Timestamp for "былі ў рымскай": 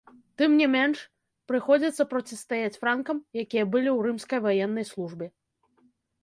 3.75-4.39